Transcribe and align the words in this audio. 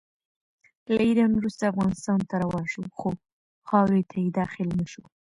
له 0.93 1.01
ایران 1.07 1.31
وروسته 1.35 1.63
افغانستان 1.71 2.19
ته 2.29 2.35
روان 2.43 2.65
شو، 2.71 2.83
خو 2.97 3.09
خاورې 3.67 4.01
ته 4.09 4.15
یې 4.23 4.29
داخل 4.39 4.67
نه 4.79 4.85
شو. 4.91 5.03